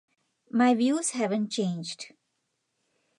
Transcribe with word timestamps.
My 0.49 0.73
views 0.73 1.11
haven't 1.11 1.51
changed. 1.51 2.15